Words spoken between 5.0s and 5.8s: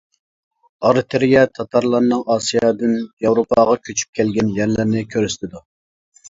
كۆرسىتىدۇ.